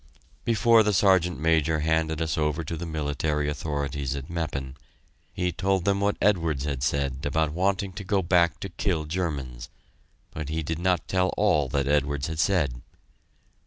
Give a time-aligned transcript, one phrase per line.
[0.45, 4.73] Before the Sergeant Major handed us over to the military authorities at Meppen,
[5.31, 9.69] he told them what Edwards had said about wanting to go back to kill Germans,
[10.31, 12.81] but he did not tell all that Edwards had said.